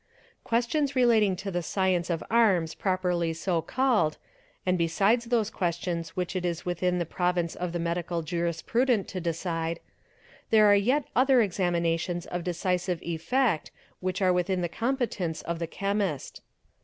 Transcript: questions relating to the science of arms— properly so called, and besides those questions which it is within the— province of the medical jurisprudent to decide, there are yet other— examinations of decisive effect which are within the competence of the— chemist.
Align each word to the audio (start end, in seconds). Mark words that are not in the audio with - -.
questions 0.43 0.95
relating 0.95 1.35
to 1.35 1.51
the 1.51 1.61
science 1.61 2.09
of 2.09 2.23
arms— 2.31 2.73
properly 2.87 3.31
so 3.33 3.61
called, 3.61 4.17
and 4.65 4.75
besides 4.75 5.25
those 5.25 5.51
questions 5.51 6.15
which 6.15 6.35
it 6.35 6.43
is 6.43 6.65
within 6.65 6.97
the— 6.97 7.05
province 7.19 7.53
of 7.53 7.71
the 7.71 7.77
medical 7.77 8.23
jurisprudent 8.23 9.07
to 9.07 9.21
decide, 9.21 9.79
there 10.49 10.65
are 10.65 10.73
yet 10.75 11.03
other— 11.15 11.41
examinations 11.43 12.25
of 12.25 12.43
decisive 12.43 12.99
effect 13.03 13.69
which 13.99 14.23
are 14.23 14.33
within 14.33 14.61
the 14.61 14.67
competence 14.67 15.43
of 15.43 15.59
the— 15.59 15.67
chemist. 15.79 16.41